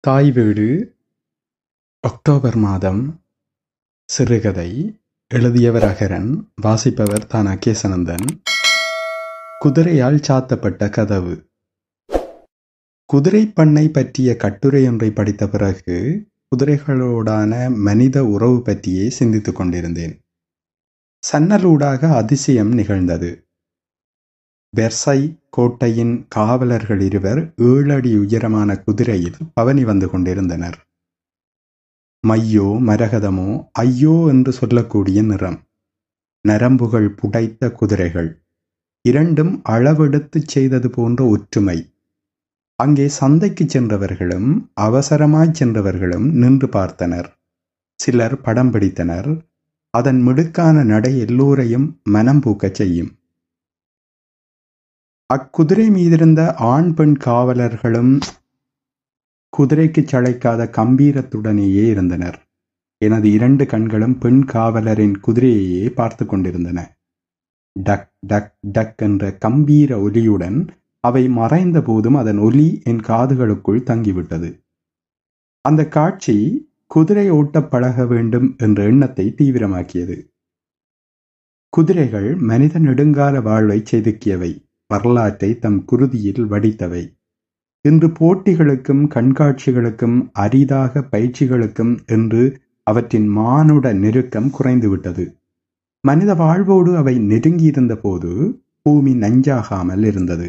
தாய் 0.00 0.32
வீடு 0.32 0.96
அக்டோபர் 2.00 2.56
மாதம் 2.56 3.24
சிறுகதை 4.04 5.00
எழுதியவர் 5.28 5.82
அகரன் 5.82 6.52
வாசிப்பவர் 6.62 7.26
தான் 7.26 7.46
அகேசனந்தன் 7.46 8.26
குதிரையால் 9.64 10.22
சாத்தப்பட்ட 10.28 10.90
கதவு. 10.90 11.50
குதிரை 13.04 13.46
பண்ணை 13.46 13.88
பற்றிய 13.88 14.36
கட்டுரை 14.36 14.88
ஒன்றை 14.88 15.10
படித்த 15.10 15.48
பிறகு 15.48 16.26
குதிரைகளோடான 16.56 17.76
மனித 17.76 18.24
உறவு 18.24 18.62
பற்றியே 18.62 19.10
சிந்தித்துக் 19.10 19.56
கொண்டிருந்தேன். 19.56 20.20
சன்னலூடாக 21.32 22.14
அதிசயம் 22.14 22.72
நிகழ்ந்தது. 22.72 23.47
வெர்சை 24.78 25.36
கோட்டையின் 25.50 26.26
காவலர்கள் 26.28 27.00
இருவர் 27.00 27.54
ஏழடி 27.56 28.16
உயரமான 28.16 28.76
குதிரையில் 28.76 29.36
பவனி 29.54 29.84
வந்து 29.84 30.10
கொண்டிருந்தனர். 30.10 30.78
மையோ 32.26 32.66
மரகதமோ 32.88 33.68
ஐயோ 33.72 34.28
என்று 34.28 34.52
சொல்லக்கூடிய 34.52 35.22
நிறம். 35.22 35.58
நரம்புகள் 36.44 37.08
புடைத்த 37.10 37.72
குதிரைகள். 37.72 38.30
இரண்டும் 39.04 39.62
அளவெடுத்துச் 39.68 40.48
செய்தது 40.48 40.90
போன்ற 40.90 41.24
ஒற்றுமை. 41.24 41.78
அங்கே 42.76 43.08
சந்தைக்கு 43.08 43.64
சென்றவர்களும் 43.68 44.70
அவசரமாய் 44.80 45.56
சென்றவர்களும் 45.60 46.26
நின்று 46.32 46.66
பார்த்தனர். 46.66 47.28
சிலர் 47.94 48.40
படம் 48.40 48.72
பிடித்தனர். 48.72 49.30
அதன் 49.90 50.20
மிடுக்கான 50.26 50.82
நடை 50.82 51.18
எல்லோரையும் 51.18 52.00
மனம் 52.02 52.40
பூக்கச் 52.40 52.74
செய்யும். 52.74 53.17
அக்குதிரை 55.34 55.86
மீதிருந்த 55.90 56.54
ஆண் 56.54 56.94
பெண் 56.94 57.16
காவலர்களும் 57.16 58.20
குதிரைக்கு 59.58 60.02
சளைக்காத 60.02 60.70
கம்பீரத்துடனேயே 60.70 61.86
இருந்தனர். 61.86 62.48
எனது 62.98 63.32
இரண்டு 63.32 63.66
கண்களும் 63.66 64.18
பெண் 64.18 64.44
காவலரின் 64.44 65.20
குதிரையையே 65.26 65.88
பார்த்து 65.88 66.26
கொண்டிருந்தன. 66.26 66.98
டக் 67.72 68.12
டக் 68.26 68.58
டக் 68.72 68.96
என்ற 68.96 69.32
கம்பீர 69.32 69.98
ஒலியுடன் 69.98 70.68
அவை 71.00 71.28
மறைந்த 71.28 71.82
போதும் 71.82 72.14
அதன் 72.14 72.38
ஒலி 72.38 72.80
என் 72.84 72.98
காதுகளுக்குள் 72.98 73.84
தங்கிவிட்டது. 73.84 74.62
அந்த 75.60 75.88
காட்சி 75.88 76.68
குதிரை 76.86 77.30
ஓட்டப் 77.30 77.70
பழக 77.70 78.06
வேண்டும் 78.06 78.54
என்ற 78.58 78.82
எண்ணத்தை 78.82 79.34
தீவிரமாக்கியது. 79.38 80.30
குதிரைகள் 81.68 82.34
மனித 82.34 82.78
நெடுங்கால 82.78 83.42
வாழ்வை 83.42 83.82
செதுக்கியவை. 83.90 84.67
வரலாற்றை 84.92 85.58
தம் 85.58 85.84
குருதியில் 85.92 86.42
வடித்தவை. 86.44 87.02
இன்று 87.84 88.08
போட்டிகளுக்கும் 88.08 89.02
கண்காட்சிகளுக்கும் 89.14 90.28
அரிதாக 90.32 91.00
பயிற்சிகளுக்கும் 91.12 92.06
என்று 92.06 92.42
அவற்றின் 92.82 93.26
மானுட 93.28 93.92
நெருக்கம் 93.92 94.50
குறைந்துவிட்டது. 94.58 95.24
மனித 96.04 96.34
வாழ்வோடு 96.34 96.96
அவை 96.96 97.18
நெருங்கியிருந்த 97.18 97.94
போது 97.96 98.60
பூமி 98.82 99.12
நஞ்சாகாமல் 99.14 100.04
இருந்தது. 100.04 100.48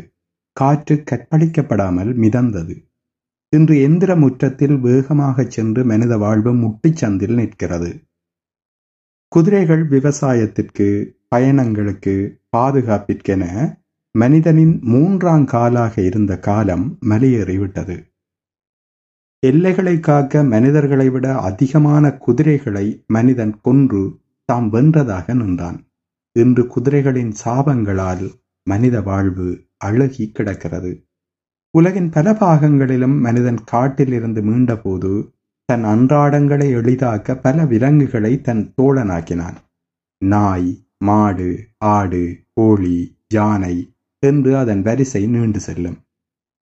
காற்று 0.57 1.03
கற்பழிக்கப்படாமல் 1.11 2.11
மிதந்தது. 2.15 2.75
இன்று 3.49 3.75
எந்திர 3.77 4.15
முற்றத்தில் 4.15 4.77
வேகமாகச் 4.79 5.51
சென்று 5.51 5.85
மனித 5.85 6.17
வாழ்வு 6.17 6.51
முட்டுச்சந்தில் 6.53 7.33
நிற்கிறது. 7.33 7.91
குதிரைகள் 9.31 9.83
விவசாயத்திற்கு 9.87 10.87
பயணங்களுக்கு 11.35 12.13
பாதுகாப்பிற்கென 12.57 13.43
மனிதனின் 14.15 14.79
மூன்றாம் 14.81 15.45
காலாக 15.45 16.01
இருந்த 16.01 16.39
காலம் 16.39 16.97
மலையேறிவிட்டது. 17.09 17.97
எல்லைகளை 19.39 19.99
காக்க 19.99 20.43
மனிதர்களை 20.43 21.09
விட 21.09 21.37
அதிகமான 21.39 22.11
குதிரைகளை 22.17 23.03
மனிதன் 23.07 23.61
கொன்று 23.61 24.19
தாம் 24.45 24.73
வென்றதாக 24.73 25.33
நின்றான். 25.33 25.87
இன்று 26.31 26.63
குதிரைகளின் 26.63 27.31
சாபங்களால் 27.45 28.31
மனித 28.63 29.01
வாழ்வு 29.01 29.67
அழகி 29.77 30.31
கிடக்கிறது. 30.31 31.07
உலகின் 31.71 32.09
பல 32.09 32.31
பாகங்களிலும் 32.31 33.19
மனிதன் 33.19 33.63
காட்டிலிருந்து 33.63 34.41
மீண்டபோது 34.41 35.31
தன் 35.65 35.85
அன்றாடங்களை 35.85 36.67
எளிதாக்க 36.73 37.35
பல 37.41 37.65
விலங்குகளை 37.65 38.41
தன் 38.41 38.73
தோழனாக்கினான். 38.81 39.55
நாய் 40.17 40.69
மாடு 40.97 41.67
ஆடு 41.77 42.45
கோழி 42.53 43.17
யானை 43.27 43.93
என்று 44.19 44.57
அதன் 44.57 44.81
வரிசை 44.81 45.27
நீண்டு 45.27 45.59
செல்லும். 45.59 45.97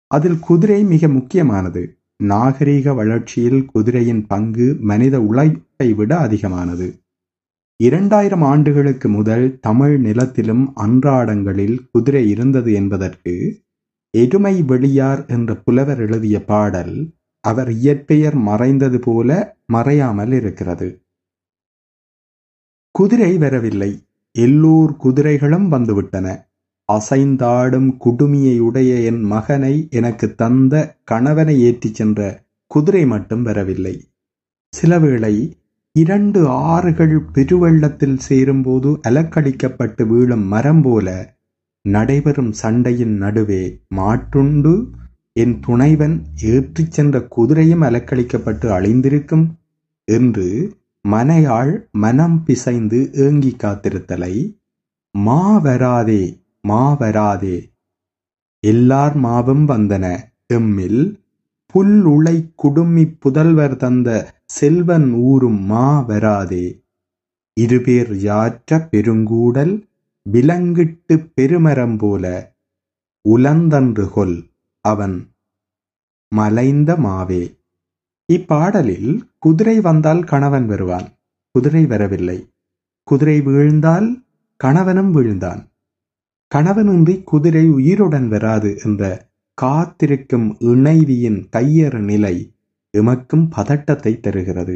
அதில் 0.07 0.39
குதிரை 0.39 0.83
மிக 0.83 1.07
முக்கியமானது. 1.07 1.97
நாகரீக 2.23 2.95
வளர்ச்சியில் 2.95 3.66
குதிரையின் 3.66 4.27
பங்கு 4.27 4.77
மனித 4.79 5.21
உழைப்பை 5.21 5.93
விட 5.93 6.17
அதிகமானது. 6.17 6.99
இரண்டாயிரம் 7.77 8.41
ஆண்டுகளுக்கு 8.41 9.09
முதல் 9.09 9.59
தமிழ் 9.59 9.97
நிலத்திலும் 9.97 10.73
அன்றாடங்களில் 10.75 11.77
குதிரை 11.91 12.29
இருந்தது 12.29 12.73
என்பதற்கு 12.73 13.63
எருமை 14.09 14.61
வெளியார் 14.61 15.25
என்ற 15.27 15.55
புலவர் 15.55 15.99
எழுதிய 15.99 16.43
பாடல் 16.43 17.13
அவர் 17.39 17.72
இயற்பெயர் 17.72 18.35
மறைந்தது 18.35 18.99
போல 18.99 19.57
மறையாமல் 19.73 20.31
இருக்கிறது. 20.31 21.01
குதிரை 22.91 23.37
வரவில்லை. 23.37 24.07
எல்லோர் 24.31 24.97
குதிரைகளும் 24.97 25.72
வந்துவிட்டன. 25.72 26.44
அசைந்தாடும் 26.90 27.90
குடுமியை 28.06 28.59
உடைய 28.59 28.96
என் 29.01 29.22
மகனை 29.25 29.75
எனக்கு 29.90 30.35
தந்த 30.35 30.73
கணவனை 31.03 31.56
ஏற்றிச் 31.63 31.96
சென்ற 31.96 32.19
குதிரை 32.72 33.06
மட்டும் 33.06 33.44
வரவில்லை. 33.44 33.96
சிலவேளை 34.73 35.35
இரண்டு 35.96 36.40
ஆறுகள் 36.50 37.16
பெருவெள்ளத்தில் 37.34 38.18
சேரும்போது 38.18 38.90
அலக்களிக்கப்பட்டு 39.09 40.03
வீழும் 40.07 40.46
மரம் 40.47 40.81
போல 40.81 41.07
நடைபெறும் 41.85 42.51
சண்டையின் 42.51 43.16
நடுவே 43.17 43.63
மாட்டுண்டு 43.96 44.73
என் 45.34 45.59
துணைவன் 45.59 46.16
ஏற்றிச் 46.41 46.91
சென்ற 46.91 47.19
குதிரையும் 47.35 47.84
அலக்களிக்கப்பட்டு 47.84 48.67
அழிந்திருக்கும் 48.69 49.46
என்று 50.07 50.47
மனையாள் 51.06 51.73
மனம் 51.97 52.44
பிசைந்து 52.44 53.00
ஏங்கி 53.16 53.56
காத்திருத்தலை 53.63 54.35
மா 55.16 55.57
வராதே 55.57 56.23
மா 56.69 56.93
வராதே. 56.93 57.57
எல்லார் 58.59 59.15
மாவும் 59.17 59.65
வந்தன. 59.65 60.05
எம்மில் 60.53 61.01
புல் 61.65 61.97
உளை 62.05 62.37
குடுமி 62.55 63.03
புதல்வர் 63.05 63.75
தந்த 63.75 64.09
செல்வன் 64.45 65.07
ஊரும் 65.11 65.61
மா 65.63 65.99
வராதே. 65.99 66.65
இருபேர் 67.61 68.13
யாற்ற 68.13 68.87
பெருங்கூடல் 68.91 69.73
விலங்கிட்டு 70.31 71.15
பெருமரம் 71.35 71.97
போல 71.97 72.55
உலந்தன்று 73.21 74.05
கொல் 74.09 74.37
அவன் 74.85 75.17
மலைந்த 76.31 76.89
மாவே. 76.97 77.43
இப்பாடலில் 78.33 79.11
குதிரை 79.39 79.81
வந்தால் 79.81 80.23
கணவன் 80.23 80.65
வருவான். 80.65 81.07
குதிரை 81.55 81.85
வரவில்லை. 81.85 82.39
குதிரை 83.03 83.41
வீழ்ந்தால் 83.41 84.09
கணவனும் 84.63 85.11
வீழ்ந்தான். 85.15 85.61
கணவனின்றி 86.51 87.23
குதிரை 87.23 87.63
உயிருடன் 87.69 88.28
வராது 88.28 88.69
என்ற 88.83 89.03
காத்திருக்கும் 89.57 90.47
இணைவியின் 90.59 91.39
கையறு 91.51 92.00
நிலை 92.00 92.35
எமக்கும் 92.94 93.45
பதட்டத்தை 93.50 94.19
தருகிறது. 94.19 94.75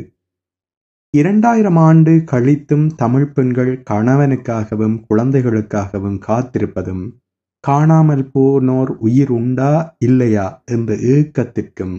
இரண்டாயிரம் 1.13 1.75
ஆண்டு 1.75 2.11
கழித்தும் 2.31 2.87
தமிழ் 2.95 3.31
பெண்கள் 3.31 3.71
கணவனுக்காகவும் 3.89 4.97
குழந்தைகளுக்காகவும் 5.09 6.19
காத்திருப்பதும் 6.27 7.05
காணாமல் 7.63 8.25
போனோர் 8.33 8.91
உயிர் 8.97 9.31
உண்டா 9.31 9.95
இல்லையா 9.97 10.47
என்ற 10.65 10.95
ஏக்கத்திற்கும் 11.13 11.95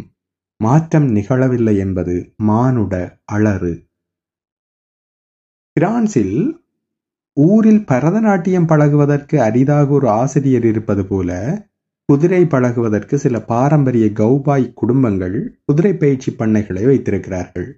மாற்றம் 0.60 1.08
நிகழவில்லை 1.14 1.74
என்பது 1.76 2.16
மானுட 2.36 2.94
அலறு. 3.32 3.74
பிரான்சில் 5.76 6.36
ஊரில் 7.40 7.84
பரதநாட்டியம் 7.88 8.66
பழகுவதற்கு 8.66 9.36
அரிதாக 9.40 9.90
ஒரு 9.90 10.08
ஆசிரியர் 10.10 10.64
இருப்பது 10.64 11.06
போல 11.06 11.30
குதிரை 12.08 12.44
பழகுவதற்கு 12.44 13.14
சில 13.14 13.40
பாரம்பரிய 13.42 14.06
கௌபாய் 14.14 14.72
குடும்பங்கள் 14.74 15.36
குதிரை 15.64 15.92
பயிற்சி 15.94 16.36
பண்ணைகளை 16.38 16.84
வைத்திருக்கிறார்கள். 16.84 17.68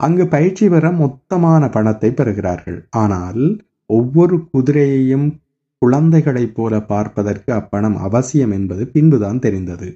அங்கு 0.00 0.26
பயிற்சி 0.26 0.68
பெற 0.68 0.90
மொத்தமான 0.92 1.70
பணத்தை 1.70 2.10
பெறுகிறார்கள். 2.10 2.78
ஆனால் 2.96 3.42
ஒவ்வொரு 3.90 4.36
குதிரையையும் 4.52 5.26
குழந்தைகளைப் 5.82 6.54
போல 6.54 6.80
பார்ப்பதற்கு 6.82 7.52
அப்பணம் 7.52 7.96
அவசியம் 7.96 8.50
என்பது 8.50 8.86
பின்புதான் 8.86 9.38
தெரிந்தது. 9.38 9.88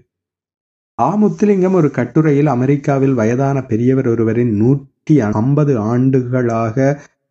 ஆ. 0.98 1.16
முத்துலிங்கம் 1.16 1.72
ஒரு 1.72 1.90
கட்டுரையில் 1.90 2.46
அமெரிக்காவில் 2.46 3.14
வயதான 3.14 3.62
பெரியவர் 3.62 4.08
ஒருவரின் 4.08 4.56
நூற்றி 4.56 5.20
ஐம்பது 5.32 5.78
ஆண்டுகளாக 5.86 6.76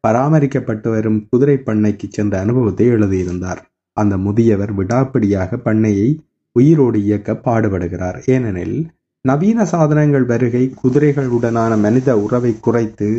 பராமரிக்கப்பட்டு 0.03 0.87
வரும் 0.89 1.19
குதிரை 1.29 1.57
பண்ணைக்கு 1.65 2.07
சென்ற 2.09 2.33
அனுபவத்தை 2.39 2.87
எழுதியிருந்தார். 2.87 3.61
அந்த 3.97 4.17
முதியவர் 4.17 4.73
விடாப்பிடியாக 4.73 5.57
பண்ணையை 5.57 6.09
உயிரோடு 6.55 6.97
இயக்க 7.03 7.33
பாடுபடுகிறார். 7.45 8.17
ஏனெனில் 8.25 8.77
நவீன 9.25 9.65
சாதனங்கள் 9.65 10.25
வருகை 10.25 10.63
குதிரைகளுடனான 10.81 11.71
மனித 11.77 12.09
உறவை 12.17 12.53
குறைத்து 12.59 13.09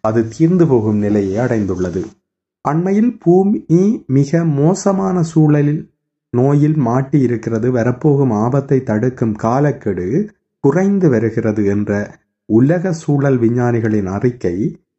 அது 0.00 0.20
தீர்ந்து 0.28 0.64
போகும் 0.66 0.98
நிலையை 0.98 1.36
அடைந்துள்ளது. 1.38 2.02
அண்மையில் 2.64 3.12
பூமி 3.24 3.58
மிக 4.06 4.44
மோசமான 4.60 5.16
சூழலில் 5.22 5.82
நோயில் 6.32 6.78
மாட்டி 6.86 7.18
இருக்கிறது 7.20 7.68
வரப்போகும் 7.70 8.32
ஆபத்தை 8.44 8.78
தடுக்கும் 8.82 9.34
காலக்கெடு 9.34 10.06
குறைந்து 10.64 11.08
வருகிறது 11.08 11.62
என்ற 11.74 11.90
உலக 12.48 12.92
சூழல் 12.92 13.38
விஞ்ஞானிகளின் 13.38 14.08
அறிக்கை 14.16 14.56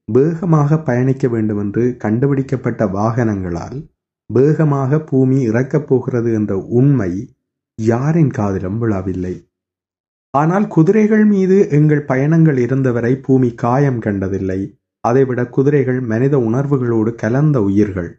வேகமாக 0.07 0.79
பயணிக்க 0.79 1.27
வேண்டும் 1.27 1.57
என்று 1.57 1.83
கண்டுபிடிக்கப்பட்ட 1.97 2.85
வாகனங்களால் 2.85 3.77
வேகமாக 4.29 4.99
பூமி 4.99 5.37
இறக்கப் 5.41 5.87
போகிறது 5.87 6.33
என்ற 6.33 6.53
உண்மை 6.57 7.11
யாரின் 7.75 8.31
காதிலும் 8.31 8.77
விழவில்லை. 8.77 9.35
ஆனால் 10.33 10.67
குதிரைகள் 10.67 11.25
மீது 11.25 11.57
எங்கள் 11.69 12.03
பயணங்கள் 12.03 12.57
இருந்தவரை 12.57 13.13
பூமி 13.17 13.49
காயம் 13.55 13.99
கண்டதில்லை. 13.99 14.59
அதைவிட 15.03 15.41
குதிரைகள் 15.47 15.99
மனித 16.01 16.37
உணர்வுகளோடு 16.37 17.11
கலந்த 17.15 17.57
உயிர்கள். 17.61 18.09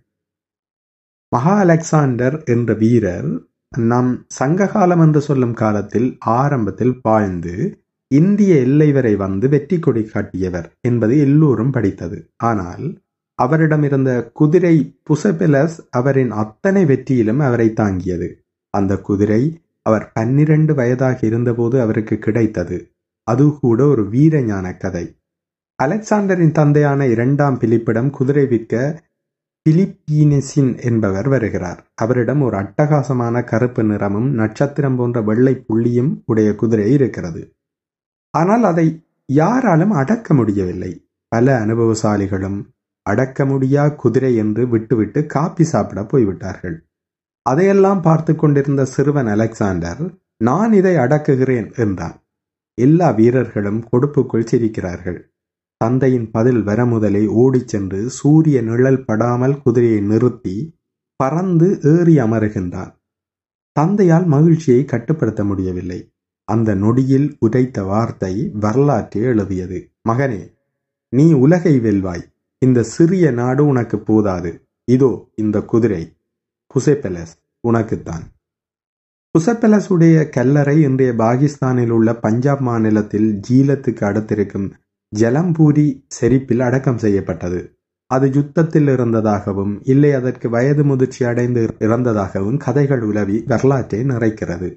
மகா 1.32 1.54
அலெக்சாண்டர் 1.54 2.36
என்ற 2.44 2.74
வீரர் 2.74 3.30
நம் 3.76 4.12
சங்ககாலம் 4.38 5.00
என்று 5.00 5.20
சொல்லும் 5.20 5.52
காலத்தில் 5.52 6.08
ஆரம்பத்தில் 6.18 7.00
பாய்ந்து 7.00 7.54
இந்திய 8.10 8.54
எல்லை 8.56 8.92
வரை 8.92 9.16
வந்து 9.16 9.48
வெற்றி 9.48 9.78
கொடி 9.78 10.02
காட்டியவர் 10.02 10.68
என்பது 10.80 11.18
எல்லோரும் 11.18 11.70
படித்தது. 11.70 12.18
ஆனால் 12.36 13.00
அவரிடம் 13.34 13.82
இருந்த 13.82 14.30
குதிரை 14.32 15.00
புசபெலஸ் 15.10 15.76
அவரின் 15.90 16.30
அத்தனை 16.30 16.84
வெற்றியிலும் 16.84 17.38
அவரை 17.38 17.72
தாங்கியது. 17.72 18.28
அந்த 18.74 18.96
குதிரை 18.98 19.42
அவர் 19.82 20.12
பன்னிரண்டு 20.12 20.74
வயதாக 20.74 21.26
இருந்தபோது 21.26 21.80
அவருக்கு 21.80 22.18
கிடைத்தது. 22.18 22.78
அது 23.22 23.58
கூட 23.60 23.86
ஒரு 23.86 24.08
வீரஞான 24.08 24.76
கதை. 24.76 25.16
அலெக்சாண்டரின் 25.82 26.52
தந்தையான 26.52 27.06
இரண்டாம் 27.06 27.58
பிலிப்பிடம் 27.58 28.10
குதிரை 28.10 28.46
விற்க 28.46 28.74
பிலிப்பீனிசின் 29.66 30.72
என்பவர் 30.82 31.28
வருகிறார். 31.28 31.80
அவரிடம் 31.94 32.40
ஒரு 32.40 32.56
அட்டகாசமான 32.56 33.44
கருப்பு 33.44 33.84
நிறமும் 33.84 34.30
நட்சத்திரம் 34.32 34.96
போன்ற 34.96 35.20
வெள்ளை 35.20 35.64
புள்ளியும் 35.68 36.22
உடைய 36.24 36.54
குதிரை 36.54 36.92
இருக்கிறது. 36.92 37.42
ஆனால் 38.34 38.64
அதை 38.64 38.86
யாராலும் 39.28 39.90
அடக்க 39.90 40.34
முடியவில்லை. 40.34 40.92
பல 41.28 41.64
அனுபவசாலிகளும் 41.66 42.58
அடக்க 43.02 43.44
முடியா 43.46 43.88
குதிரை 43.88 44.36
என்று 44.36 44.68
விட்டுவிட்டு 44.68 45.26
காப்பி 45.26 45.64
சாப்பிட 45.64 46.00
போய்விட்டார்கள். 46.04 46.76
அதையெல்லாம் 47.42 48.00
பார்த்து 48.00 48.36
கொண்டிருந்த 48.36 48.84
சிறுவன் 48.84 49.26
அலெக்சாண்டர் 49.26 50.02
நான் 50.36 50.72
இதை 50.72 50.94
அடக்குகிறேன் 50.96 51.68
என்றான். 51.76 52.16
எல்லா 52.74 53.10
வீரர்களும் 53.10 53.80
கொடுப்புக்குள் 53.90 54.48
சிரிக்கிறார்கள். 54.50 55.18
தந்தையின் 55.80 56.30
பதில் 56.30 56.62
வர 56.62 56.86
முதலே 56.86 57.26
ஓடிச் 57.26 57.68
சென்று 57.68 58.10
சூரிய 58.10 58.60
நிழல் 58.62 59.04
படாமல் 59.04 59.62
குதிரையை 59.62 60.00
நிறுத்தி 60.00 60.56
பறந்து 61.20 61.68
ஏறி 61.82 62.14
அமருகின்றான். 62.18 62.92
தந்தையால் 63.76 64.26
மகிழ்ச்சியை 64.26 64.84
கட்டுப்படுத்த 64.84 65.44
முடியவில்லை. 65.44 66.00
அந்த 66.48 66.74
நொடியில் 66.74 67.28
உரைத்த 67.40 67.82
வார்த்தை 67.82 68.34
வரலாற்றை 68.54 69.22
எழுதியது. 69.22 69.78
மகனே 70.08 70.42
நீ 71.12 71.26
உலகை 71.32 71.74
வெல்வாய். 71.78 72.24
இந்த 72.62 72.82
சிறிய 72.94 73.30
நாடு 73.30 73.62
உனக்கு 73.66 73.98
போதாது. 74.00 74.50
இதோ 74.88 75.10
இந்த 75.34 75.56
குதிரை. 75.62 76.02
புசைபெலஸ் 76.70 77.34
உனக்குத்தான். 77.64 78.24
புசப்பெலஸ் 79.34 79.88
உடைய 79.88 80.18
கல்லறை 80.28 80.76
இன்றைய 80.82 81.12
பாகிஸ்தானில் 81.14 81.90
உள்ள 81.90 82.14
பஞ்சாப் 82.14 82.60
மாநிலத்தில் 82.60 83.28
ஜீலத்துக்கு 83.48 84.04
அடுத்திருக்கும் 84.10 84.68
ஜலம்பூரி 85.12 85.86
செரிப்பில் 86.16 86.62
அடக்கம் 86.62 86.98
செய்யப்பட்டது. 86.98 87.60
அது 88.10 88.26
யுத்தத்தில் 88.32 88.88
இருந்ததாகவும் 88.88 89.74
இல்லை 89.82 90.12
அதற்கு 90.12 90.46
வயது 90.50 90.84
முதிர்ச்சி 90.84 91.22
அடைந்து 91.24 91.62
இறந்ததாகவும் 91.78 92.56
கதைகள் 92.56 93.02
உலவி 93.02 93.36
வரலாற்றை 93.46 94.00
நிறைக்கிறது. 94.04 94.68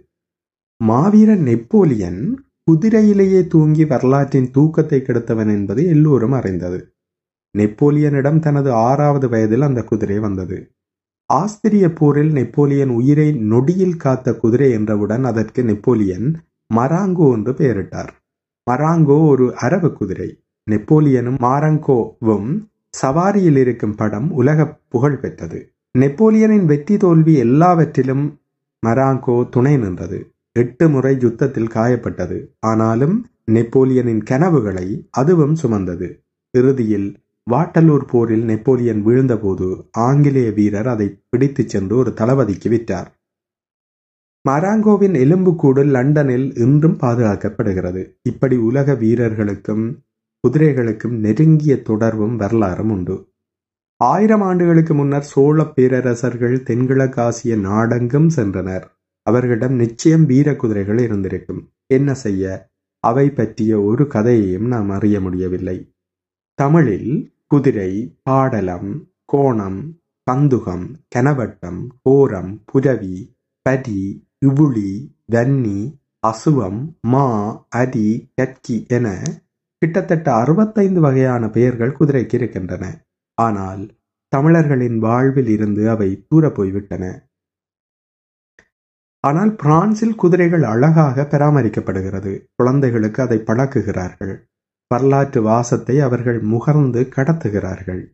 மாவீரன் 0.82 1.44
நெப்போலியன் 1.44 2.22
குதிரையிலேயே 2.66 3.48
தூங்கி 3.48 3.84
வரலாற்றின் 3.86 4.48
தூக்கத்தை 4.52 5.00
கெடுத்தவன் 5.02 5.48
என்பது 5.48 5.82
எல்லோரும் 5.86 6.32
அறிந்தது. 6.32 6.80
நெப்போலியனிடம் 7.56 8.40
தனது 8.40 8.70
ஆறாவது 8.72 9.30
வயதில் 9.30 9.62
அந்த 9.62 9.82
குதிரை 9.84 10.20
வந்தது. 10.20 10.58
ஆஸ்திரிய 11.30 11.94
போரில் 11.94 12.32
நெப்போலியன் 12.32 12.90
உயிரை 12.90 13.28
நொடியில் 13.32 13.98
காத்த 13.98 14.34
குதிரை 14.34 14.72
என்றவுடன் 14.72 15.24
அதற்கு 15.24 15.64
நெப்போலியன் 15.64 16.28
மராங்கோ 16.76 17.28
என்று 17.34 17.52
பெயரிட்டார். 17.52 18.12
மராங்கோ 18.68 19.20
ஒரு 19.28 19.56
அரபு 19.56 19.94
குதிரை. 19.94 20.30
நெப்போலியனும் 20.68 21.40
மாரங்கோவும் 21.42 22.52
சவாரியில் 23.02 23.58
இருக்கும் 23.58 23.96
படம் 23.96 24.32
உலக 24.32 24.80
புகழ் 24.88 25.18
பெற்றது. 25.18 25.60
நெப்போலியனின் 26.00 26.66
வெற்றி 26.66 26.98
தோல்வி 26.98 27.34
எல்லாவற்றிலும் 27.38 28.26
மராங்கோ 28.84 29.50
துணை 29.50 29.78
நின்றது. 29.78 30.20
எட்டு 30.56 30.90
முறை 30.90 31.18
யுத்தத்தில் 31.20 31.74
காயப்பட்டது. 31.74 32.38
ஆனாலும் 32.60 33.28
நெப்போலியனின் 33.52 34.24
கனவுகளை 34.24 35.08
அதுவும் 35.12 35.56
சுமந்தது. 35.56 36.24
இறுதியில் 36.52 37.10
வாட்டலூர் 37.52 38.06
போரில் 38.08 38.44
நெப்போலியன் 38.44 39.06
வீழ்ந்தபோது 39.06 39.68
ஆங்கிலேய 39.92 40.52
வீரர் 40.52 40.88
அதை 40.88 41.08
பிடித்துச் 41.30 41.70
சென்று 41.70 41.96
ஒரு 41.98 42.14
தளபதிக்கு 42.14 42.70
விற்றார். 42.70 43.10
மராங்கோவின் 44.50 45.16
எலும்புக்கூடு 45.16 45.84
லண்டனில் 45.84 46.56
இன்றும் 46.56 46.98
பாதுகாக்கப்படுகிறது. 46.98 48.02
இப்படி 48.24 48.58
உலக 48.58 48.96
வீரர்களுக்கும் 48.96 50.00
குதிரைகளுக்கும் 50.40 51.18
நெருங்கிய 51.20 51.82
தொடர்பும் 51.82 52.36
வரலாறும் 52.36 52.90
உண்டு. 52.90 53.34
ஆயிரம் 53.98 54.42
ஆண்டுகளுக்கு 54.42 54.94
முன்னர் 54.94 55.24
சோழ 55.24 55.64
பேரரசர்கள் 55.64 56.64
தென்கிழக்காசிய 56.64 57.60
நாடெங்கும் 57.60 58.30
சென்றனர். 58.36 58.86
அவர்களிடம் 59.24 59.74
நிச்சயம் 59.74 60.26
வீர 60.26 60.56
குதிரைகள் 60.56 61.00
இருந்திருக்கும். 61.00 61.72
என்ன 61.88 62.14
செய்ய? 62.14 62.70
அவை 63.00 63.30
பற்றிய 63.30 63.82
ஒரு 63.82 64.08
கதையையும் 64.08 64.68
நாம் 64.68 64.90
அறிய 64.90 65.22
முடியவில்லை. 65.22 65.96
தமிழில் 66.54 67.34
குதிரை 67.48 68.20
பாடலம் 68.24 69.08
கோணம் 69.34 70.00
கந்துகம் 70.32 70.86
கனவட்டம் 71.16 71.88
கோரம் 72.02 72.62
புரவி 72.66 73.36
பரி 73.62 74.28
இவுளி 74.40 75.16
வன்னி 75.32 76.00
அசுவம் 76.28 76.98
மா 77.02 77.28
அடி 77.70 78.32
கட்கி 78.36 78.86
என 78.88 79.08
கிட்டத்தட்ட 79.78 80.34
அறுபத்தைந்து 80.34 81.02
வகையான 81.02 81.50
பெயர்கள் 81.50 81.96
குதிரைக்கு 82.00 82.34
இருக்கின்றன. 82.34 83.06
ஆனால் 83.34 83.84
தமிழர்களின் 84.28 84.98
வாழ்வில் 85.00 85.48
இருந்து 85.48 85.90
அவை 85.90 86.26
தூர 86.28 86.50
போய்விட்டன. 86.50 87.31
ஆனால் 89.24 89.56
பிரான்சில் 89.56 90.16
குதிரைகள் 90.16 90.64
அழகாக 90.64 91.28
பராமரிக்கப்படுகிறது. 91.32 92.46
குழந்தைகளுக்கு 92.56 93.24
அதை 93.24 93.38
பழக்குகிறார்கள். 93.38 94.50
வரலாற்று 94.88 95.42
வாசத்தை 95.42 96.00
அவர்கள் 96.00 96.44
முகர்ந்து 96.44 97.10
கடத்துகிறார்கள். 97.16 98.14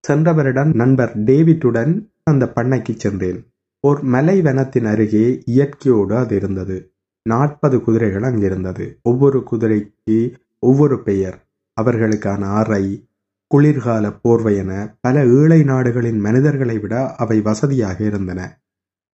சென்ற 0.00 0.32
வருடம் 0.32 0.74
நண்பர் 0.74 1.18
டேவிட்டுடன் 1.18 2.10
அந்த 2.22 2.52
பண்ணைக்கு 2.54 2.94
சென்றேன். 2.96 3.52
ஓர் 3.80 4.02
மலை 4.02 4.42
வனத்தின் 4.42 4.84
அருகே 4.84 5.42
இயற்கையோடு 5.46 6.16
அது 6.16 6.36
இருந்தது. 6.36 6.92
நாற்பது 7.22 7.82
குதிரைகள் 7.82 8.22
அங்கிருந்தது. 8.22 8.98
ஒவ்வொரு 9.02 9.44
குதிரைக்கு 9.50 10.34
ஒவ்வொரு 10.58 11.02
பெயர். 11.02 11.38
அவர்களுக்கான 11.80 12.38
அறை 12.38 13.10
குளிர்கால 13.46 14.18
போர்வை 14.22 14.56
என 14.56 14.96
பல 15.00 15.24
ஏழை 15.24 15.62
நாடுகளின் 15.62 16.18
மனிதர்களை 16.18 16.78
விட 16.78 17.14
அவை 17.14 17.40
வசதியாக 17.40 18.04
இருந்தன. 18.04 18.57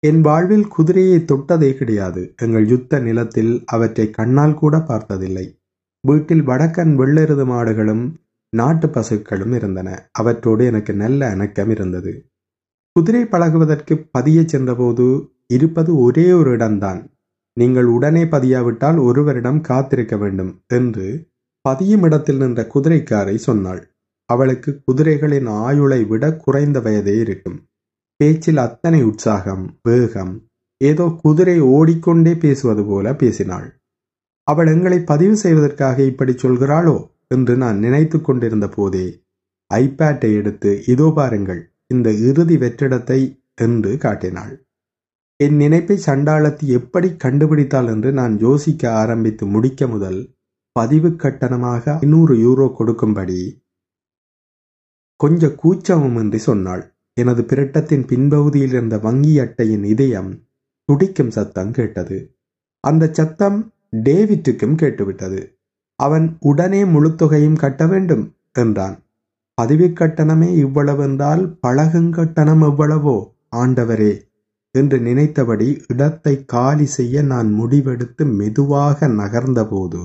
என் 0.04 0.22
வாழ்வில் 0.22 0.68
குதிரையை 0.68 1.18
தொட்டதே 1.20 1.74
கிடையாது. 1.74 2.34
எங்கள் 2.42 2.68
யுத்த 2.68 3.00
நிலத்தில் 3.00 3.64
அவற்றை 3.66 4.10
கண்ணால் 4.10 4.54
கூட 4.54 4.80
பார்த்ததில்லை. 4.80 5.60
வீட்டில் 6.02 6.48
வடக்கன் 6.48 6.94
வெள்ளெருது 6.96 7.46
மாடுகளும் 7.46 8.14
நாட்டு 8.50 8.88
பசுக்களும் 8.88 9.54
இருந்தன. 9.54 10.10
அவற்றோடு 10.12 10.66
எனக்கு 10.66 10.94
நல்ல 10.94 11.36
அணக்கம் 11.36 11.70
இருந்தது. 11.70 12.26
குதிரை 12.92 13.24
பழகுவதற்கு 13.24 14.08
பதிய 14.12 14.44
சென்றபோது 14.46 15.34
இருப்பது 15.48 16.00
ஒரே 16.00 16.32
ஒரு 16.32 16.52
இடம்தான். 16.52 17.02
நீங்கள் 17.54 17.86
உடனே 17.86 18.24
பதியாவிட்டால் 18.24 19.00
ஒருவரிடம் 19.04 19.62
காத்திருக்க 19.62 20.18
வேண்டும் 20.18 20.62
என்று 20.68 21.30
பதியும் 21.62 22.04
இடத்தில் 22.04 22.38
நின்ற 22.38 22.68
குதிரைக்காரை 22.74 23.36
சொன்னாள். 23.36 23.82
அவளுக்கு 24.26 24.82
குதிரைகளின் 24.88 25.50
ஆயுளை 25.50 26.04
விட 26.04 26.36
குறைந்த 26.36 26.80
வயதே 26.80 27.20
இருக்கும். 27.20 27.58
பேச்சில் 28.22 28.58
அத்தனை 28.58 29.04
உற்சாகம் 29.04 29.80
வேகம். 29.82 30.34
ஏதோ 30.82 31.06
குதிரை 31.22 31.60
ஓடிக்கொண்டே 31.60 32.34
பேசுவது 32.36 32.84
போல 32.86 33.16
பேசினாள். 33.16 33.68
அவள் 34.44 34.68
எங்களை 34.68 35.00
பதிவு 35.00 35.36
செய்வதற்காக 35.36 36.04
இப்படி 36.04 36.34
சொல்கிறாளோ? 36.34 36.98
என்று 37.28 37.58
நான் 37.58 37.78
நினைத்து 37.78 38.22
கொண்டிருந்த 38.22 38.68
போதே 38.68 39.06
ஐபேட்டை 39.72 40.30
எடுத்து 40.34 40.84
இதோ 40.86 41.12
பாருங்கள் 41.16 41.62
இந்த 41.88 42.10
இறுதி 42.12 42.58
வெற்றிடத்தை 42.58 43.20
என்று 43.56 43.98
காட்டினாள். 43.98 44.54
என் 45.40 45.56
நினைப்பை 45.56 45.98
சண்டாளத்தி 46.06 46.66
எப்படி 46.68 47.10
கண்டுபிடித்தாள் 47.24 47.88
என்று 47.88 48.12
நான் 48.12 48.40
யோசிக்க 48.40 48.92
ஆரம்பித்து 48.92 49.46
முடிக்க 49.46 49.88
முதல் 49.88 50.20
பதிவு 50.76 51.10
கட்டணமாக 51.10 51.98
ஐநூறு 52.00 52.36
யூரோ 52.36 52.68
கொடுக்கும்படி 52.76 53.42
கொஞ்ச 55.20 55.48
கூச்சமுமின்றி 55.64 56.40
சொன்னாள். 56.50 56.84
எனது 57.18 57.42
பிரட்டத்தின் 57.46 58.06
பின்பகுதியில் 58.12 58.74
இருந்த 58.76 58.98
வங்கி 58.98 59.34
அட்டையின் 59.40 59.84
இதயம் 59.84 60.32
துடிக்கும் 60.90 61.34
சத்தம் 61.38 61.72
கேட்டது. 61.72 62.18
அந்த 62.84 63.04
சத்தம் 63.12 63.58
டேவிட்டுக்கும் 64.06 64.78
கேட்டுவிட்டது. 64.82 65.42
அவன் 66.00 66.28
உடனே 66.42 66.82
முழு 66.86 67.10
தொகையும் 67.16 67.62
கட்ட 67.64 67.82
வேண்டும் 67.88 68.24
என்றான். 68.56 68.96
பதிவு 69.58 69.88
கட்டணமே 69.94 70.50
இவ்வளவு 70.56 71.02
என்றால் 71.04 71.44
பழகுங்கட்டணம் 71.68 72.64
எவ்வளவோ 72.70 73.18
ஆண்டவரே 73.56 74.14
என்று 74.76 74.98
நினைத்தபடி 75.00 75.68
இடத்தை 75.88 76.34
காலி 76.46 76.86
செய்ய 76.88 77.22
நான் 77.22 77.50
முடிவெடுத்து 77.60 78.24
மெதுவாக 78.40 79.08
நகர்ந்தபோது 79.18 80.04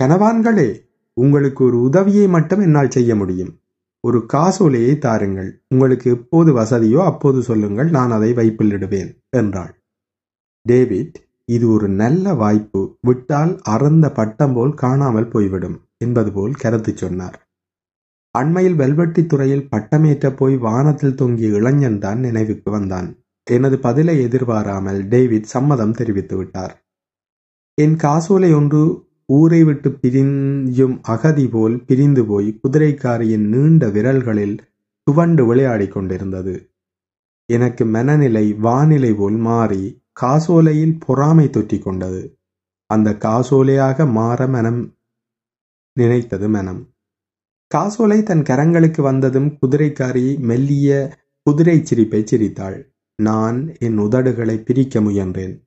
கனவான்களே 0.00 0.68
உங்களுக்கு 1.16 1.60
ஒரு 1.64 1.78
உதவியை 1.80 2.26
மட்டும் 2.28 2.60
என்னால் 2.60 2.94
செய்ய 2.96 3.10
முடியும். 3.16 3.52
ஒரு 4.04 4.18
காசோலையை 4.26 4.98
தாருங்கள். 4.98 5.50
உங்களுக்கு 5.68 6.06
எப்போது 6.10 6.50
வசதியோ 6.52 7.00
அப்போது 7.04 7.42
சொல்லுங்கள் 7.42 7.90
நான் 7.90 8.10
அதை 8.10 8.30
வைப்பிலிடுவேன் 8.32 9.10
என்றாள். 9.30 9.72
டேவிட் 10.66 11.16
இது 11.44 11.70
ஒரு 11.70 11.88
நல்ல 11.88 12.34
வாய்ப்பு. 12.34 12.82
விட்டால் 13.00 13.52
அறந்த 13.62 14.06
பட்டம் 14.10 14.54
போல் 14.54 14.74
காணாமல் 14.74 15.28
போய்விடும் 15.28 15.76
என்பது 15.98 16.32
போல் 16.32 16.54
கருத்து 16.54 16.92
சொன்னார். 16.96 17.36
அண்மையில் 18.34 18.74
வெல்வெட்டி 18.74 19.22
துறையில் 19.26 19.68
பட்டமேற்ற 19.68 20.26
போய் 20.30 20.56
வானத்தில் 20.56 21.14
தொங்கிய 21.14 21.48
இளைஞன் 21.48 21.98
தான் 21.98 22.18
நினைவுக்கு 22.18 22.70
வந்தான். 22.70 23.08
எனது 23.46 23.78
பதிலை 23.78 24.16
எதிர்பாராமல் 24.22 25.00
டேவிட் 25.08 25.52
சம்மதம் 25.54 25.92
தெரிவித்து 25.92 26.36
விட்டார். 26.36 26.74
என் 27.78 27.96
காசோலை 27.96 28.50
ஒன்று 28.54 28.82
ஊரை 29.32 29.64
விட்டு 29.64 29.92
பிரியும் 29.92 31.02
அகதி 31.02 31.48
போல் 31.48 31.84
பிரிந்து 31.84 32.26
போய் 32.26 32.60
குதிரைக்காரியின் 32.62 33.46
நீண்ட 33.46 33.86
விரல்களில் 33.86 34.58
துவண்டு 35.02 35.46
விளையாடிக் 35.46 35.92
கொண்டிருந்தது. 35.92 36.70
எனக்கு 37.46 37.84
மனநிலை 37.84 38.52
வானிலை 38.52 39.14
போல் 39.14 39.32
மாறி 39.32 40.02
காசோலையில் 40.12 40.98
பொறாமை 41.06 41.50
தொற்றிக் 41.50 41.82
கொண்டது. 41.82 42.38
அந்த 42.86 43.10
காசோலையாக 43.10 44.12
மாற 44.12 44.46
மனம் 44.46 44.94
நினைத்தது 45.92 46.48
மனம். 46.48 46.94
காசோலை 47.66 48.22
தன் 48.22 48.42
கரங்களுக்கு 48.42 49.02
வந்ததும் 49.02 49.58
குதிரைக்காரி 49.62 50.38
மெல்லிய 50.38 51.16
குதிரை 51.42 51.84
சிரிப்பை 51.84 52.26
சிரித்தாள். 52.26 52.94
நான் 53.16 53.74
என் 53.78 53.98
உதடுகளை 53.98 54.56
பிரிக்க 54.58 55.00
முயன்றேன். 55.00 55.65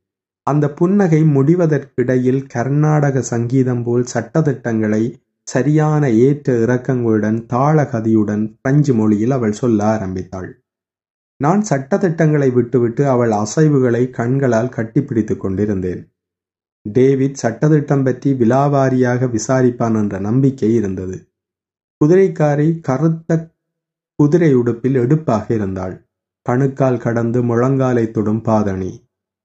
அந்த 0.49 0.65
புன்னகை 0.73 1.21
முடிவதற்கிடையில் 1.35 2.41
கர்நாடக 2.47 3.21
சங்கீதம் 3.21 3.83
போல் 3.83 4.05
சட்டத்திட்டங்களை 4.13 5.03
சரியான 5.47 6.03
ஏற்ற 6.25 6.53
இறக்கங்களுடன் 6.53 7.37
தாளகதியுடன் 7.53 8.43
பிரெஞ்சு 8.61 8.93
மொழியில் 8.93 9.31
அவள் 9.31 9.51
சொல்ல 9.51 9.85
ஆரம்பித்தாள். 9.85 10.49
நான் 11.39 11.61
சட்டத்திட்டங்களை 11.69 12.49
விட்டுவிட்டு 12.51 13.03
அவள் 13.09 13.31
அசைவுகளை 13.31 14.03
கண்களால் 14.09 14.75
கட்டிப்பிடித்துக் 14.77 15.37
கொண்டிருந்தேன். 15.37 16.01
டேவிட் 16.85 17.41
சட்டத்திட்டம் 17.41 18.03
பற்றி 18.03 18.29
விலாவாரியாக 18.33 19.29
விசாரிப்பான் 19.35 19.97
என்ற 19.97 20.19
நம்பிக்கை 20.19 20.69
இருந்தது. 20.73 21.17
குதிரைக்காரி 22.01 22.67
கருத்த 22.79 23.39
குதிரை 24.19 24.51
உடுப்பில் 24.53 24.95
எடுப்பாக 24.95 25.45
இருந்தாள். 25.53 25.95
கணுக்கால் 26.45 26.99
கடந்து 26.99 27.39
முழங்காலை 27.43 28.05
தொடும் 28.11 28.43
பாதணி. 28.43 28.91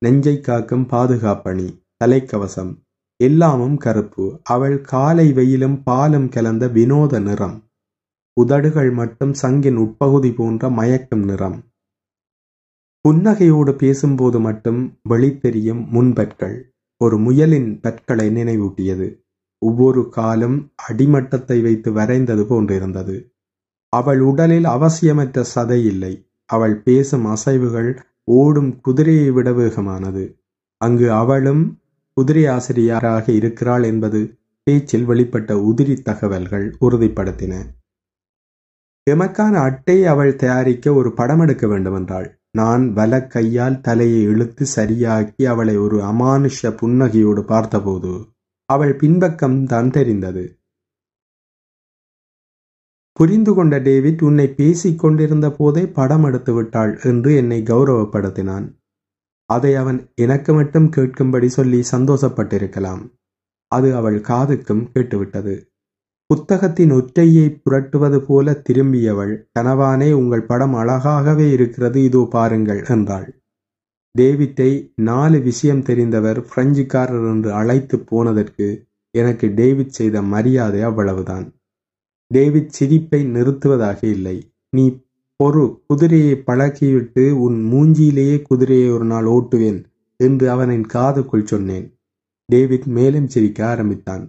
நெஞ்சை 0.05 0.41
காக்கும் 0.41 0.87
பாதுகாப்பணி 0.89 1.67
தலைக்கவசம் 2.01 2.73
எல்லாமும் 3.21 3.77
கருப்பு. 3.77 4.25
அவள் 4.45 4.77
காலை 4.81 5.27
வெயிலும் 5.33 5.77
பாலும் 5.83 6.29
கலந்த 6.29 6.65
வினோத 6.69 7.21
நிறம். 7.21 7.57
உதடுகள் 8.37 8.91
மட்டும் 8.91 9.35
சங்கின் 9.43 9.77
உட்பகுதி 9.77 10.31
போன்ற 10.33 10.71
மயக்கும் 10.71 11.25
நிறம். 11.25 11.59
புன்னகையோடு 13.05 13.73
பேசும்போது 13.77 14.41
மட்டும் 14.41 14.81
வெளித்தெரியும் 15.09 15.83
முன்பற்கள். 15.89 16.57
ஒரு 17.01 17.17
முயலின் 17.19 17.71
பற்களை 17.81 18.27
நினைவூட்டியது. 18.31 19.09
ஒவ்வொரு 19.63 20.03
காலும் 20.09 20.59
அடிமட்டத்தை 20.89 21.59
வைத்து 21.63 21.91
வரைந்தது 21.93 22.45
போன்றிருந்தது. 22.51 23.17
அவள் 23.93 24.21
உடலில் 24.21 24.65
அவசியமற்ற 24.65 25.45
சதை 25.55 25.81
இல்லை. 25.85 26.15
அவள் 26.51 26.77
பேசும் 26.83 27.27
அசைவுகள் 27.27 27.91
ஓடும் 28.25 28.81
குதிரையை 28.81 29.31
விட 29.31 29.51
வேகமானது. 29.53 30.39
அங்கு 30.77 31.13
அவளும் 31.13 31.79
குதிரை 32.13 32.47
ஆசிரியராக 32.47 33.33
இருக்கிறாள் 33.33 33.83
என்பது 33.83 34.39
பேச்சில் 34.63 35.09
வெளிப்பட்ட 35.09 35.53
உதிரி 35.53 36.03
தகவல்கள் 36.03 36.77
உறுதிப்படுத்தின. 36.81 37.55
எமக்கான 39.11 39.53
அட்டை 39.53 40.07
அவள் 40.07 40.37
தயாரிக்க 40.37 40.93
ஒரு 40.93 41.13
படம் 41.13 41.41
எடுக்க 41.41 41.67
வேண்டுமென்றாள். 41.67 42.39
நான் 42.51 42.93
வல 42.93 43.27
கையால் 43.27 43.81
தலையை 43.81 44.23
இழுத்து 44.23 44.67
சரியாக்கி 44.77 45.45
அவளை 45.45 45.77
ஒரு 45.77 46.01
அமானுஷ 46.01 46.63
புன்னகையோடு 46.63 47.43
பார்த்தபோது 47.43 48.27
அவள் 48.65 48.97
பின்பக்கம் 48.97 49.67
தான் 49.67 49.91
தெரிந்தது. 49.91 50.59
புரிந்து 53.17 53.53
கொண்ட 53.55 53.75
டேவிட் 53.79 54.23
உன்னை 54.23 54.47
பேசிக் 54.51 54.99
கொண்டிருந்த 54.99 55.51
போதே 55.51 55.83
படம் 55.89 56.25
எடுத்து 56.25 56.53
விட்டாள் 56.53 56.93
என்று 57.03 57.31
என்னை 57.35 57.59
கௌரவப்படுத்தினான். 57.63 58.67
அதை 59.51 59.73
அவன் 59.75 60.01
எனக்கு 60.15 60.53
மட்டும் 60.53 60.89
கேட்கும்படி 60.97 61.47
சொல்லி 61.47 61.81
சந்தோஷப்பட்டிருக்கலாம். 61.93 63.03
அது 63.73 63.89
அவள் 63.97 64.19
காதுக்கும் 64.21 64.85
கேட்டுவிட்டது. 64.93 65.55
புத்தகத்தின் 66.31 66.91
ஒற்றையை 66.91 67.47
புரட்டுவது 67.65 68.19
போல 68.19 68.55
திரும்பியவள் 68.67 69.35
கனவானே 69.59 70.11
உங்கள் 70.13 70.47
படம் 70.47 70.75
அழகாகவே 70.75 71.47
இருக்கிறது 71.53 71.99
இதோ 72.03 72.23
பாருங்கள் 72.31 72.81
என்றாள். 72.87 73.29
டேவிட்டை 74.15 74.71
நாலு 75.03 75.39
விஷயம் 75.41 75.83
தெரிந்தவர் 75.83 76.41
பிரெஞ்சுக்காரர் 76.51 77.27
என்று 77.33 77.51
அழைத்து 77.53 77.97
போனதற்கு 78.11 78.69
எனக்கு 79.15 79.47
டேவிட் 79.55 79.97
செய்த 79.99 80.23
மரியாதை 80.23 80.81
அவ்வளவுதான். 80.83 81.47
டேவிட் 82.31 82.69
சிரிப்பை 82.69 83.21
நிறுத்துவதாக 83.27 84.01
இல்லை. 84.07 84.37
நீ 84.69 84.85
பொறு 85.41 85.65
குதிரையை 85.87 86.35
பழக்கிவிட்டு 86.47 87.31
உன் 87.31 87.59
மூஞ்சியிலேயே 87.73 88.43
குதிரையை 88.43 88.89
ஒரு 88.91 89.05
நாள் 89.05 89.25
ஓட்டுவேன் 89.25 89.81
என்று 90.21 90.51
அவனின் 90.51 90.87
காதுக்குள் 90.93 91.45
சொன்னேன். 91.45 91.87
டேவிட் 92.49 92.87
மேலும் 92.87 93.29
சிரிக்க 93.29 93.67
ஆரம்பித்தான். 93.67 94.25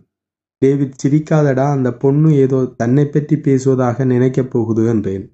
டேவிட் 0.61 0.99
சிரிக்காதடா 1.03 1.65
அந்த 1.71 1.89
பொண்ணு 1.93 2.29
ஏதோ 2.35 2.59
தன்னை 2.77 3.05
பற்றி 3.05 3.35
பேசுவதாக 3.37 4.05
நினைக்கப் 4.05 4.51
போகுது 4.51 4.83
என்றேன். 4.85 5.25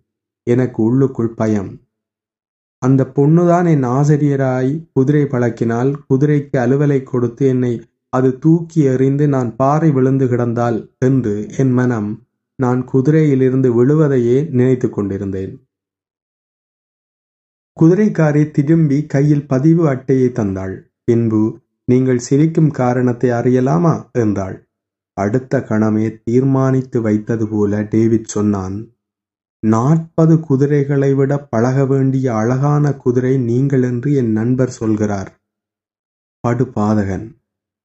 எனக்கு 0.48 0.84
உள்ளுக்குள் 0.84 1.34
பயம். 1.34 1.72
அந்த 2.82 3.02
பொண்ணுதான் 3.16 3.68
என் 3.70 3.84
ஆசிரியராய் 3.84 4.72
குதிரை 4.94 5.24
பழக்கினால் 5.24 5.92
குதிரைக்கு 6.10 6.56
அலுவலை 6.58 7.04
கொடுத்து 7.04 7.48
என்னை 7.48 7.74
அது 8.10 8.40
தூக்கி 8.40 8.80
எறிந்து 8.84 9.28
நான் 9.28 9.56
பாறை 9.56 9.92
விழுந்து 9.92 10.26
கிடந்தால் 10.26 10.80
என்று 11.00 11.48
என் 11.58 11.72
மனம் 11.72 12.10
நான் 12.64 12.82
குதிரையிலிருந்து 12.94 13.70
விழுவதையே 13.78 14.38
நினைத்து 14.50 14.88
கொண்டிருந்தேன். 14.90 15.54
குதிரைக்காரி 17.78 18.44
திரும்பி 18.52 18.98
கையில் 19.06 19.48
பதிவு 19.48 19.84
அட்டையை 19.90 20.30
தந்தாள். 20.30 20.76
பின்பு 21.04 21.44
நீங்கள் 21.92 22.26
சிரிக்கும் 22.28 22.72
காரணத்தை 22.72 23.30
அறியலாமா? 23.30 23.94
என்றாள். 24.12 24.58
அடுத்த 25.18 25.60
கணமே 25.70 26.08
தீர்மானித்து 26.24 26.98
வைத்தது 27.02 27.46
போல 27.48 27.82
டேவிட் 27.94 28.34
சொன்னான் 28.36 28.78
நாற்பது 29.64 30.36
குதிரைகளை 30.40 31.10
விட 31.14 31.32
பழக 31.52 31.80
வேண்டிய 31.86 32.28
அழகான 32.36 32.94
குதிரை 33.04 33.34
நீங்கள் 33.50 33.84
என்று 33.84 34.10
என் 34.14 34.32
நண்பர் 34.32 34.74
சொல்கிறார். 34.80 35.30
படு 36.44 36.66
பாதகன். 36.76 37.28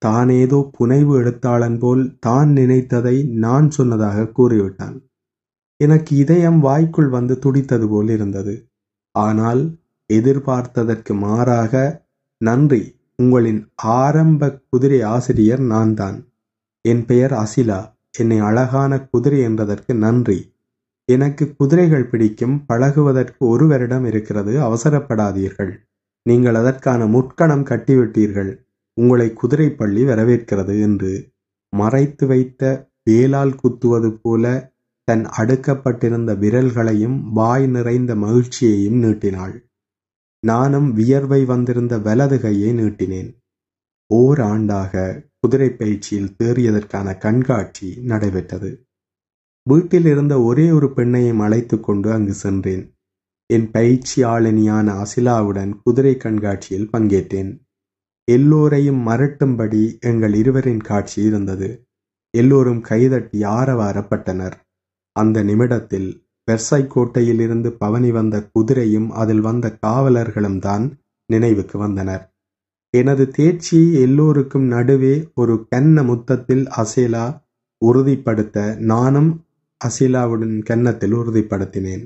தானேதோ 0.02 0.58
புனைவு 0.76 1.12
எடுத்தாளன் 1.20 1.78
போல் 1.82 2.02
தான் 2.18 2.50
நினைத்ததை 2.58 3.16
நான் 3.44 3.68
சொன்னதாக 3.70 4.26
கூறிவிட்டான். 4.38 4.96
எனக்கு 5.80 6.12
இதயம் 6.16 6.60
வாய்க்குள் 6.66 7.10
வந்து 7.16 7.34
துடித்தது 7.38 7.86
போல் 7.88 8.10
இருந்தது. 8.16 8.54
ஆனால் 9.14 9.62
எதிர்பார்த்ததற்கு 10.10 11.12
மாறாக 11.24 11.74
நன்றி 12.40 12.82
உங்களின் 13.18 13.60
ஆரம்ப 13.98 14.48
குதிரை 14.70 15.00
ஆசிரியர் 15.14 15.62
நான் 15.72 15.94
தான் 15.94 16.18
என் 16.84 17.04
பெயர் 17.04 17.34
அசிலா 17.44 17.80
என்னை 18.18 18.38
அழகான 18.48 18.92
குதிரை 19.12 19.38
என்றதற்கு 19.48 19.92
நன்றி. 20.04 20.38
எனக்கு 21.08 21.44
குதிரைகள் 21.58 22.08
பிடிக்கும் 22.10 22.54
பழகுவதற்கு 22.68 23.40
ஒரு 23.52 23.66
வருடம் 23.72 24.06
இருக்கிறது 24.10 24.52
அவசரப்படாதீர்கள். 24.68 25.72
நீங்கள் 26.26 26.56
அதற்கான 26.60 27.00
முட்கணம் 27.06 27.66
கட்டிவிட்டீர்கள். 27.70 28.52
உங்களை 29.00 29.32
குதிரை 29.32 29.70
பள்ளி 29.70 30.02
வரவேற்கிறது 30.02 30.80
என்று 30.80 31.32
மறைத்து 31.68 32.26
வைத்த 32.26 32.90
வேலால் 33.04 33.54
குத்துவது 33.54 34.18
போல 34.22 34.74
தன் 35.04 35.24
அடுக்கப்பட்டிருந்த 35.24 36.38
விரல்களையும் 36.38 37.32
வாய் 37.32 37.66
நிறைந்த 37.66 38.14
மகிழ்ச்சியையும் 38.14 38.98
நீட்டினாள். 38.98 39.70
நானும் 40.40 40.92
வியர்வை 40.92 41.44
வந்திருந்த 41.44 41.98
வலது 41.98 42.40
கையை 42.40 42.72
நீட்டினேன். 42.72 43.38
ஓர் 44.06 44.38
ஆண்டாக 44.38 45.22
குதிரை 45.40 45.70
பயிற்சியில் 45.70 46.34
தேறியதற்கான 46.42 47.18
கண்காட்சி 47.18 47.96
நடைபெற்றது. 48.02 48.86
வீட்டில் 49.62 50.04
இருந்த 50.04 50.42
ஒரே 50.42 50.70
ஒரு 50.70 50.92
பெண்ணையும் 50.96 51.38
அழைத்து 51.38 51.80
கொண்டு 51.80 52.12
அங்கு 52.12 52.32
சென்றேன். 52.32 52.96
என் 53.46 53.70
பயிற்சியாளினியான 53.70 55.04
அசிலாவுடன் 55.04 55.72
குதிரை 55.84 56.16
கண்காட்சியில் 56.16 56.90
பங்கேற்றேன். 56.92 57.65
எல்லோரையும் 58.28 59.06
மரட்டும்படி 59.06 60.00
எங்கள் 60.00 60.35
இருவரின் 60.35 60.80
காட்சி 60.80 61.23
இருந்தது. 61.23 61.88
எல்லோரும் 62.30 62.80
கைதட்டி 62.80 63.40
ஆரவாரப்பட்டனர். 63.40 64.56
அந்த 65.12 65.42
நிமிடத்தில் 65.42 66.09
பெர்சை 66.49 66.87
கோட்டையில் 66.87 67.40
இருந்து 67.40 67.73
பவனி 67.73 68.11
வந்த 68.11 68.50
குதிரையும் 68.54 69.09
அதில் 69.09 69.40
வந்த 69.40 69.78
காவலர்களும் 69.87 70.59
தான் 70.59 70.85
நினைவுக்கு 71.26 71.78
வந்தனர். 71.78 72.25
எனது 72.90 73.30
தேர்ச்சி 73.30 73.92
எல்லோருக்கும் 74.00 74.66
நடுவே 74.66 75.30
ஒரு 75.35 75.66
கன்ன 75.71 76.02
முத்தத்தில் 76.02 76.66
அசேலா 76.76 77.25
உறுதிப்படுத்த 77.83 78.76
நானும் 78.78 79.30
அசிலாவுடன் 79.80 80.62
கன்னத்தில் 80.62 81.14
உறுதிப்படுத்தினேன். 81.14 82.04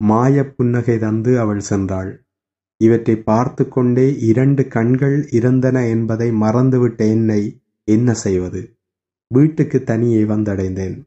மாய 0.00 0.54
புன்னகை 0.54 0.98
தந்து 0.98 1.40
அவள் 1.40 1.62
சென்றாள். 1.70 2.10
இவற்றை 2.76 3.16
பார்த்து 3.16 3.68
கொண்டே 3.68 4.18
இரண்டு 4.20 4.68
கண்கள் 4.68 5.28
இருந்தன 5.28 5.88
என்பதை 5.88 6.30
மறந்துவிட்ட 6.30 6.96
என்னை 6.96 7.60
என்ன 7.84 8.14
செய்வது? 8.14 8.76
வீட்டுக்கு 9.34 9.82
தனியே 9.82 10.22
வந்தடைந்தேன். 10.22 11.04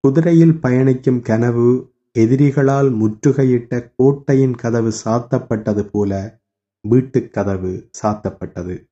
குதிரையில் 0.00 0.60
பயணிக்கும் 0.60 1.20
கனவு 1.20 1.92
எதிரிகளால் 2.18 2.90
முற்றுகையிட்ட 2.94 3.92
கோட்டையின் 3.96 4.54
கதவு 4.54 4.92
சாத்தப்பட்டது 5.04 5.82
போல 5.82 6.40
வீட்டுக் 6.88 7.32
கதவு 7.32 7.90
சாத்தப்பட்டது. 8.02 8.84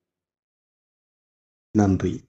நன்றி. 1.70 2.24